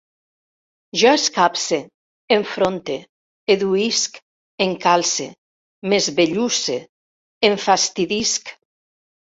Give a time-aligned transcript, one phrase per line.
[1.01, 1.77] Jo escapce,
[2.37, 2.95] enfronte,
[3.57, 4.19] eduïsc,
[4.67, 5.29] encalce,
[5.91, 6.81] m'esbellusse,
[7.55, 8.55] enfastidisc